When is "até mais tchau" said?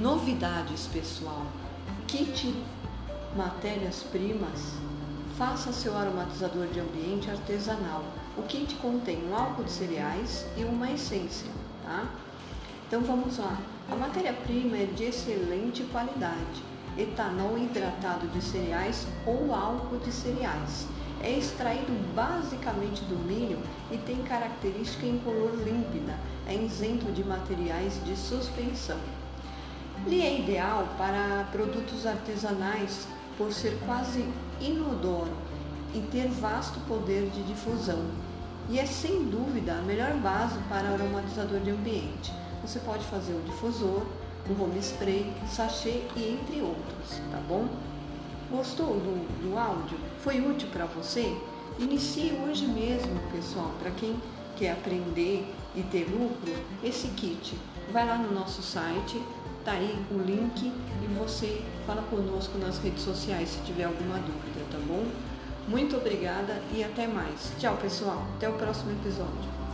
66.82-67.76